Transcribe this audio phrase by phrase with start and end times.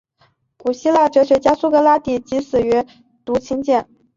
[0.57, 2.73] 古希腊哲学家苏格拉底即死于
[3.23, 3.87] 毒芹碱。